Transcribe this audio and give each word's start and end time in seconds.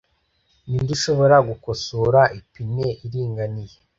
Ninde 0.67 0.91
ushobora 0.97 1.35
gukosora 1.47 2.21
ipine 2.39 2.87
iringaniye? 3.05 3.75